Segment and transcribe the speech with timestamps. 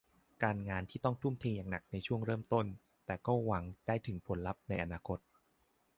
[0.43, 2.65] การงานที่ต้องทุ่มเทอย่างหนักในช่วงเริ่มต้น
[3.05, 5.19] แต่ก็หวังได้ถึงผลลัพธ์ในอนาคต